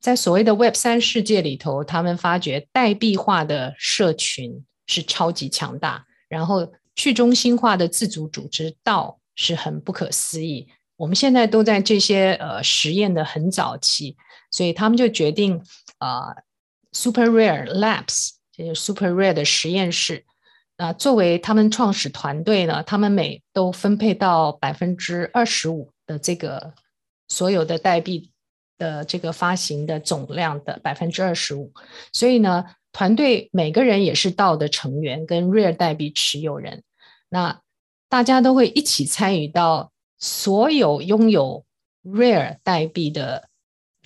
[0.06, 10.68] 在所谓的 Web 三世界里头，他们发觉代币化的社群是超级强大，然后去中心化的自主组织道是很不可思议。
[10.96, 14.16] 我们现在都在这些呃实验的很早期，
[14.52, 15.60] 所以他们就决定、
[15.98, 16.36] 呃、
[16.92, 20.24] Super Rare Labs，就是 Super Rare 的实验室
[20.78, 26.76] 啊、作为他们创始团队呢，他们每都分配到百分之二十五的这个
[27.28, 28.30] 所有的代币
[28.78, 31.72] 的这个发行的总量的百分之二十五，
[32.12, 36.84] 所以呢，团队每个人也是 DAO 的成员跟 Rare 代币持有人，
[37.30, 37.62] 那
[38.10, 39.92] 大家都会一起参与到。
[40.18, 41.66] 所有拥有
[42.04, 43.50] Rare 代币的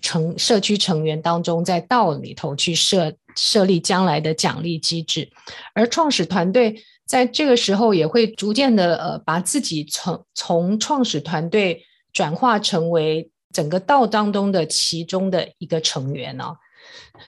[0.01, 5.29] 成社区成员当中，在道里头去设设立将来的奖励机制，
[5.75, 16.57] 而创始团队在这个时候也会逐渐的呃，把自己从从创始团队转化成为整个道当中的其中的一个成员呢、哦。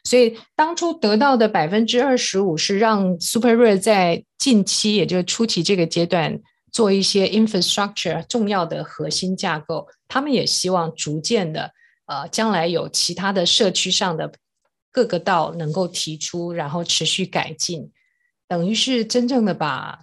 [0.04, 6.40] 所以当初得到的百分之二十五是让 Super Rare 在近期，也就是初期这个阶段。
[6.74, 11.74] 做一些 infrastructure 重要的核心架构，他们也希望逐渐的，
[12.06, 14.32] 呃，将来有其他的社区上的
[14.90, 17.92] 各个道能够提出，然后持续改进，
[18.48, 20.00] 等于是真正的把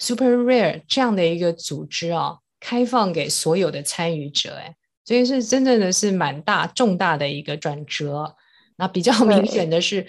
[0.00, 4.74] Super Rare 这样的一个组织啊、开放给所有的参与者，哎，
[5.08, 8.36] 所以是真正的是蛮大重大的一个转折。
[8.76, 10.06] 那比较明显的是，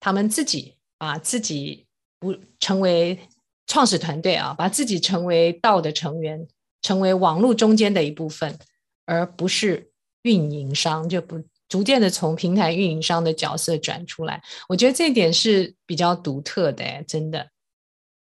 [0.00, 1.84] 他们自己把自己
[2.18, 3.18] 不成为。
[3.70, 6.48] 创始团队啊，把自己成为道的成员，
[6.80, 8.58] 成为网络中间的一部分，
[9.04, 9.90] 而不是
[10.22, 14.40] 运营商，就不逐渐的从平台运营商的角色转出来。
[14.70, 17.50] 我觉得这一点是比较独特的，真的。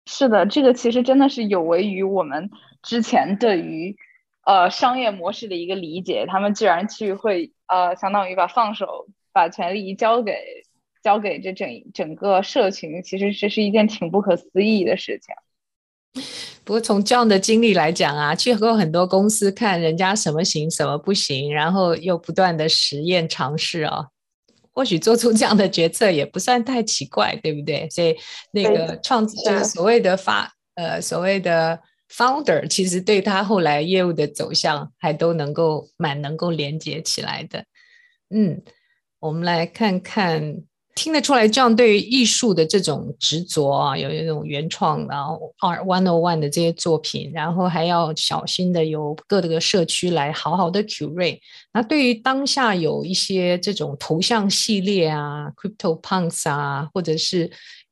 [0.08, 2.50] 是的，这个其实真的是有违于我们
[2.84, 3.96] 之前对于
[4.50, 6.26] 呃商业模式的一个理解。
[6.28, 10.34] 他们居然去会呃，相当于把放手，把权力交给。
[11.02, 15.34] 交给这整整个社群，其实这是一件挺不可思议的事情。
[16.66, 24.08] 不过从这样的经历来讲啊，去和很多公司看人家什么行，什么不行，然后又不断的实验尝试啊，
[24.74, 27.90] 或许做出这样的决策也不算太奇怪，对不对？
[27.90, 28.14] 所以
[28.52, 31.80] 那个创就是所谓的发呃所谓的
[32.12, 37.64] founder，其实对他后来业务的走向还都能够蛮能够连接起来的。
[38.30, 38.62] 嗯，
[39.20, 40.62] 我们来看看。
[40.96, 51.40] 听得出来，这样对于艺术的这种执着啊，有一种原创，然后 Art One O One 的这些作品，然后还要小心的由各个社区来好好的 curate。
[51.72, 57.50] 那对于当下有一些这种头像系列啊，Crypto Punks 啊，或者是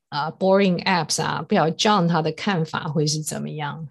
[0.09, 3.87] 啊、Boring Apps 啊，不晓得 John 他的看法会是怎么样？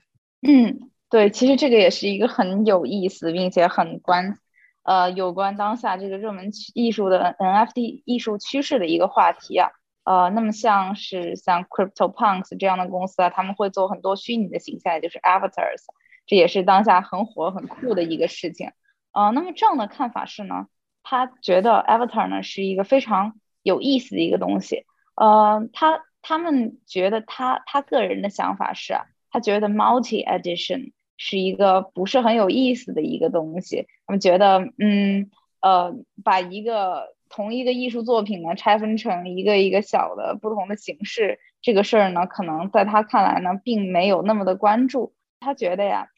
[0.49, 4.39] 嗯，对，其实这个也是一个很有意思，并且很关。
[4.85, 9.71] 呃，有关当下这个热门艺术的 NFT 艺术趋势的一个话题啊，
[10.05, 15.83] 呃，那么像是像 CryptoPunks 这样的公司啊，他们会做很多虚拟的形象，就是 Avatars，
[16.27, 18.71] 这也是当下很火很酷的一个事情。
[19.11, 20.69] 呃，那么这样的看法是呢，
[21.03, 24.87] 他觉得 Avatar 呢是一个非常有意思的一个东西。
[25.17, 28.95] 呃，他他们觉得他他个人的想法是，
[29.37, 30.93] 他觉得 Multi Edition。
[31.19, 35.31] 是一个不是很有意思的一个东西，他们觉得，嗯，
[35.63, 45.15] 呃，把一个同一个艺术作品呢拆分成一个一个小的不同的形式，这个事儿呢，可能在他看来呢，并没有那么的关注。
[45.41, 46.09] 他觉得呀，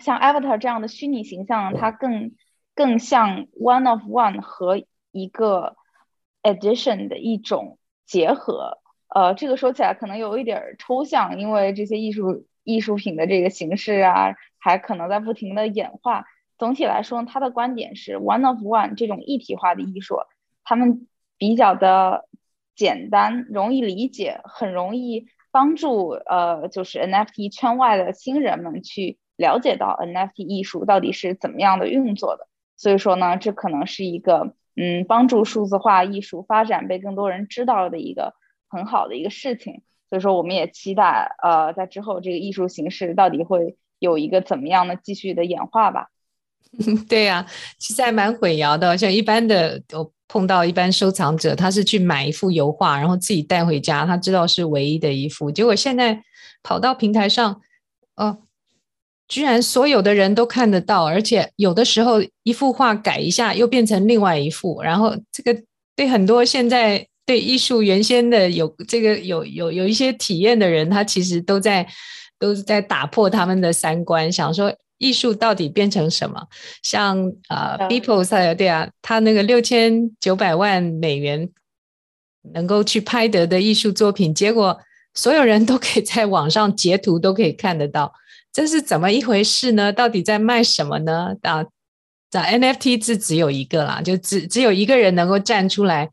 [0.00, 2.36] 像 Avatar 这样的虚拟形象呢，它更
[2.76, 5.74] 更像 One of One 和一个
[6.44, 8.78] Edition 的一种结合。
[9.08, 12.46] 呃，这个说起来可能有一点抽象，因为这些艺术。
[12.64, 16.26] 艺术品的这个形式啊，还可能在不停的演化。
[16.58, 20.16] 总体来说，他的观点是 one of one 这种一体化的艺术，
[20.64, 21.06] 他们
[21.38, 22.28] 比较的
[22.76, 32.48] 简单，容易理解，很容易帮助呃，就是 NFT 圈外的新人们去了解到 NFT 艺术到底是怎么样的运作的。
[32.76, 38.34] 所以说呢，这可能是一个嗯，帮助数字化艺术发展被更多人知道的一个
[38.68, 39.82] 很好的一个事情。
[40.10, 46.08] 所以说，我们也期待，呃，在之后这个艺术形式到底会有一个怎么样的继续的演化吧。
[47.10, 47.46] 对呀、
[47.78, 48.96] 其实还蛮混淆的。
[48.96, 55.50] 像一般的，我碰到一般收藏者，他是去买一幅油画，然后自己带回家，他知道是唯一的一幅。
[55.50, 56.22] 结果现在
[56.62, 57.60] 跑到平台上，
[58.16, 58.38] 哦、
[59.28, 65.62] 居然所有的人都看得到，而且有的时候一幅画改一下又变成另外一幅，然后这个
[65.94, 67.06] 对很多现在。
[67.28, 71.86] 对艺术原先的有这个有有有一些体验的人，他其实都在
[72.38, 76.42] 都是在打破他们的三观，想说艺术到底变成什么？
[76.82, 77.18] 像
[77.50, 81.50] 呃，Beeple 赛对啊，他那个六千九百万美元
[82.54, 84.80] 能够去拍得的艺术作品，结果
[85.12, 88.10] 所有人都可以在网上截图，都可以看得到，
[88.50, 89.92] 这是怎么一回事呢？
[89.92, 91.34] 到底在卖什么呢？
[91.42, 91.62] 啊，
[92.30, 96.08] 这 NFT 字只有一个啦，就只只有一个人能够站出来。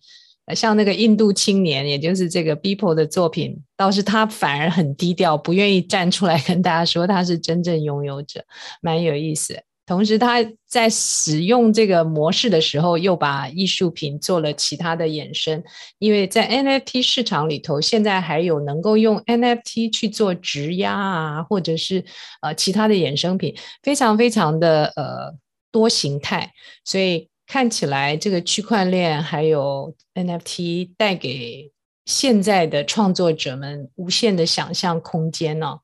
[0.53, 8.45] 像那个印度青年，也就是这个 Beeple 的作品，倒是他反而很低调，不愿意站出来跟大家说他是真正拥有者，
[8.79, 9.59] 蛮有意思。
[9.87, 10.37] 同时他
[10.67, 15.63] 在使用这个模式的时候，又把艺术品做了其他的衍生，
[15.97, 22.03] 因为在 NFT 市场里头，现在还有能够用 NFT 去做质押啊，或者是
[22.41, 25.33] 呃其他的衍生品，非常非常的呃
[25.71, 26.51] 多形态，
[26.83, 27.29] 所以。
[27.47, 31.71] 看起来这个区块链还有 NFT 带给
[32.05, 35.79] 现在的创作者们无限的想象空间呢、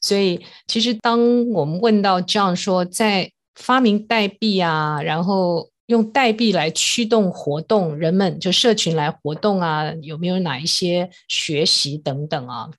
[0.00, 12.70] 所以，其实当我们问到 John 说，在发明代币啊，然后用代币来驱动活动，人们就社群来活动啊，有没有哪一些学习等等啊？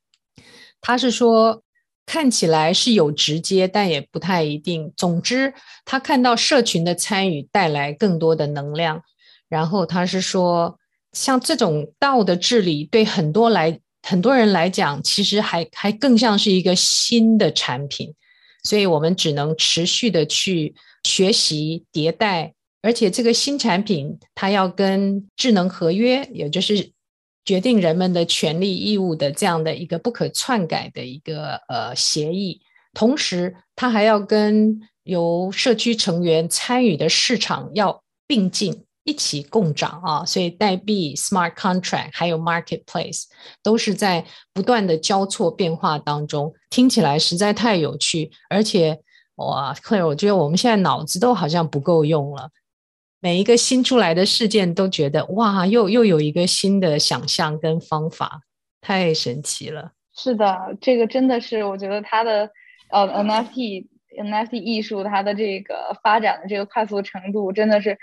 [0.81, 1.61] 他是说。
[2.05, 4.93] 看起来是有直接，但也不太一定。
[4.95, 5.53] 总之，
[5.83, 9.01] 他看到社群的参与带来更多的能量。
[9.49, 10.77] 然后他是说，
[11.13, 18.13] 像这种道的治理，对很多来很多人来讲，其实还还更像是一个新的产品。
[18.63, 26.94] 所以我们只能持续的去学习迭代，而且这个新产品它要跟智能合约，也就是。
[27.45, 32.59] 决定人们的权利义务的这样的一个不可篡改的一个呃协议，
[32.93, 43.25] 同时它还要跟由社区成员参与的市场要并进一起共涨啊，所以代币、smart contract 还有 marketplace
[43.61, 48.99] 都是在不断的交错变化当中，听起来实在太有趣，而且
[49.35, 52.49] 哇，Clare，我觉得我们现在脑子都好像不够用了。
[53.25, 58.41] 每一个新出来的事件都觉得哇，又又有一个新的想象跟方法，
[58.79, 59.93] 太神奇了。
[60.15, 62.47] 是的，这个真的是我觉得它的
[62.91, 67.97] 呃 NFT NFT 艺术它的这个发展的这个快速程度真的是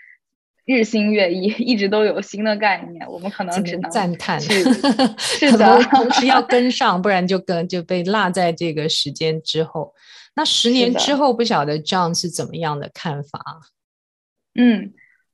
[0.65, 4.41] 日新月异， 一直都有新的概念，我们可能只能赞叹。
[4.43, 9.95] 是的，同时要跟上，不然就跟就被落在这个时间之后。
[10.35, 13.41] 那十年之后，不晓得 John 是怎么样的看法？
[14.59, 14.93] 嗯。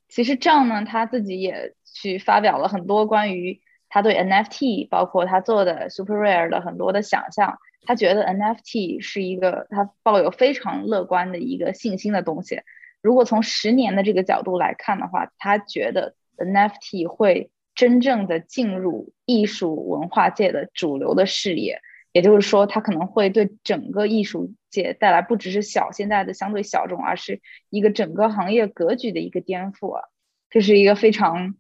[0.09, 7.59] 其实这样呢，他自己也去发表了很多关于他对 NFT，包括他做的 Super Rare 的很多的想象。
[7.87, 12.61] 他觉得 NFT 是一个他抱有非常乐观的一个信心的东西。
[13.01, 21.81] 如果从十年的这个角度来看的话，他觉得 NFT 会真正的进入艺术文化界的主流的视野。
[22.13, 27.41] 也就是说，他可能会对整个艺术界带来不只是小现在的相对小众，而是
[27.71, 30.05] 一个整个行业格局的一个颠覆啊，
[30.51, 31.55] 这是一个非常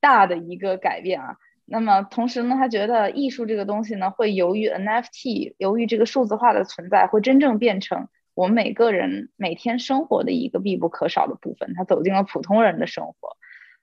[0.00, 1.36] 大的一个改变啊。
[1.64, 13.36] 那么同时呢，他觉得艺术这个东西呢，会由于 NFT，由于这个数字化的存在，会真正变成我们每个人每天生活的一个必不可少的部分，它走进了普通人的生活。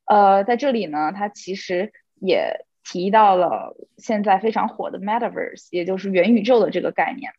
[0.06, 2.66] 呃，在这里呢，它其实也。
[2.86, 7.32] 提到了现在非常火的 Metaverse，也就是元宇宙的这个概念。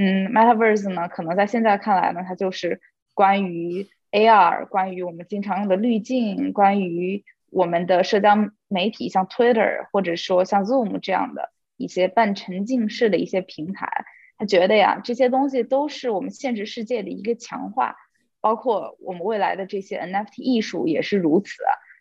[0.00, 2.80] 嗯，Metaverse 呢，可能在现在看来呢，它就是
[3.14, 8.36] 关于 AR，关于我们经常用的滤镜，关于我们的社交
[8.68, 14.04] 媒体，像 Twitter 或者说像 Zoom 这样的一些半沉浸式的一些平台。
[14.36, 17.96] 他觉得呀，这些东西都是我们现实世界的一个强化，
[18.40, 21.56] 包括我们未来的这些 NFT 艺术也是如此。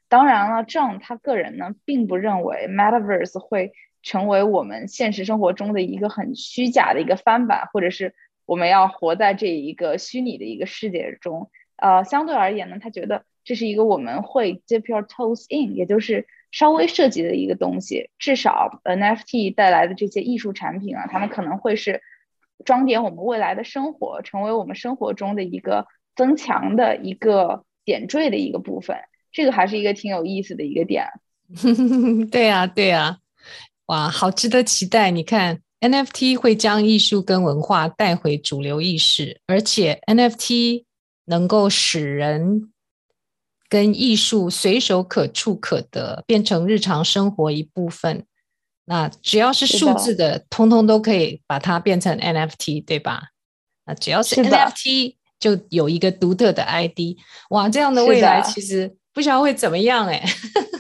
[0.08, 3.74] 当然了，John 他个人呢，并不认为 Metaverse 会
[4.04, 8.14] 成为我们现实生活中的一个很虚假的一个翻版，或者是
[8.46, 11.50] 我们要活在这一个虚拟的一个世界中。
[11.76, 18.10] 呃，相对而言呢，他觉得这是一个我们会 dip your toes in，也就是稍微涉及的一个东西。
[18.18, 22.02] 至少 NFT 带来的这些艺术产品啊，他们可能会是
[22.66, 25.86] 装点我们未来的生活，成为我们生活中的一个
[26.16, 28.98] 增强的一个点缀的一个部分。
[29.32, 31.06] 这个还是一个挺有意思的一个点，
[32.32, 33.20] 对呀、对呀、
[33.88, 35.12] 哇，好值得期待！
[35.12, 40.84] 你看，NFT 会将艺术跟文化带回主流意识，而且 NFT
[41.26, 42.72] 能够使人
[43.70, 48.26] 跟艺术随手可触可得，变成日常生活一部分。
[48.86, 53.30] 那只要是数字的，通通都可以把它变成 NFT，对吧？
[53.86, 57.16] 那只要是 NFT，就有一个独特的 ID。
[57.52, 58.98] 哇，这样的未来其实。
[59.14, 60.24] 不知道会怎么样哎，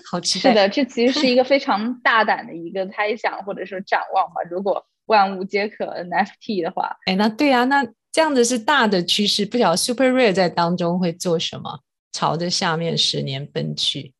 [0.10, 0.49] 好期待。
[0.49, 4.41] 是的，这其实是一个非常大胆的一个猜想或者说展望吧。
[4.49, 9.45] 如果万物皆可 NFT 的话，哎，那对啊，那这样子是大的趋势。
[9.45, 11.82] 不晓得 Super Rare 在当中会做什么，
[12.12, 14.14] 朝着下面十年奔去。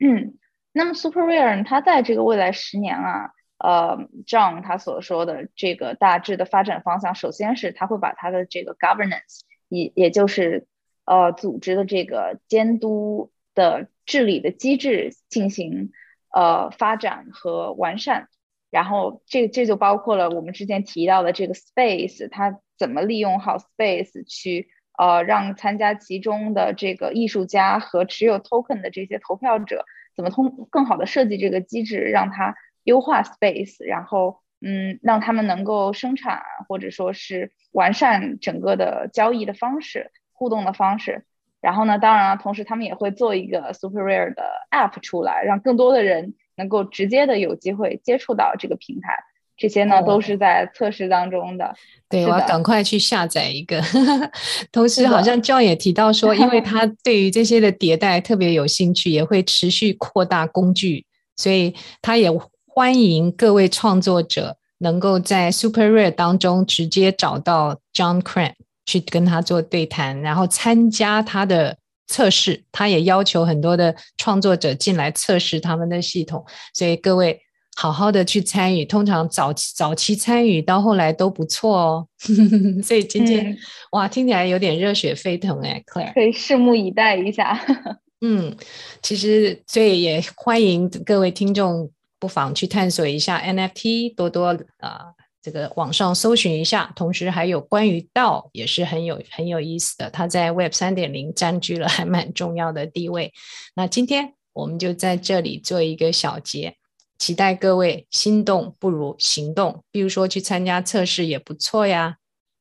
[0.00, 0.34] 嗯，
[0.72, 10.66] 那么 Super Rare 它在这个未来十年啊，呃，John 他所说的这个大致的发展方向，首先是他会把他的这个 governance，也也就是
[11.04, 15.90] 呃组织的这个监督的治理的机制进行
[16.32, 18.28] 呃发展和完善，
[18.70, 29.84] 然后这这就包括了我们之前提到的这个 space，它怎么利用好 space 去呃让参加其中的这个艺术家和持有 token 的这些投票者，
[30.14, 32.54] 怎么通更好的设计这个机制，让它。
[32.84, 41.26] 优化 space，然后嗯，让他们能够生产或者说是完善整个的交易的方式、互动的方式。
[41.60, 49.12] 然后呢，当然了，同时他们也会做一个 Super Rare 的 app 出来，让更多的人能够直接的有机会接触到这个平台。
[49.56, 51.74] 这些呢、哦、都是在测试当中的。
[52.08, 53.82] 对，我要赶快去下载一个。
[54.70, 61.06] 同时，好像 John 也提到说，因为 他对于这些的迭代特别有兴趣，也会持续扩大工具，
[61.36, 62.30] 所以他也。
[62.70, 68.52] 欢迎各位创作者能够在 Super Rare 当中直接找到 John Cran
[68.88, 71.76] 去跟他做对谈，然后参加他的
[72.06, 72.64] 测试。
[72.72, 77.38] 他也要求很多的创作者进来测试他们的系统，所以各位
[77.76, 78.86] 好好的去参与。
[78.86, 82.08] 通常早期早期参与到后来都不错哦。
[82.82, 83.58] 所以今天、嗯、
[83.92, 87.60] 哇，听起来有点热血沸腾哎，Claire，可以拭目以待一下。
[88.22, 88.56] 嗯，
[89.02, 91.90] 其实所以也欢迎各位听众。
[92.20, 94.46] 不妨去探索一下 NFT，多多
[94.78, 96.92] 啊、呃，这个网上搜寻一下。
[96.96, 103.32] 同时还有关于 DAO 也是很有很有意思的，它在 Web 三点零占据了还蛮重要的地位。
[103.74, 106.76] 那今天我们就在这里做一个小结，
[107.18, 112.16] 期待各位心动不如行动，比如说去参加测试也不错呀。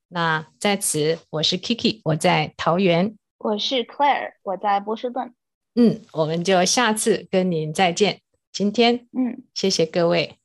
[0.09, 5.33] 那在此，我是 Kiki，我在桃园；我是 Claire，我在波士顿。
[5.75, 8.21] 嗯，我们就下次跟您再见。
[8.53, 10.37] 今天，嗯，谢谢各位，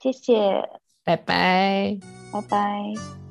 [0.00, 0.68] 谢谢，
[1.06, 1.96] 拜拜，
[2.32, 3.25] 拜拜。